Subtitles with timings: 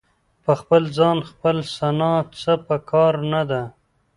[0.43, 3.63] په خپل ځان خپله ثنا څه په کار نه ده.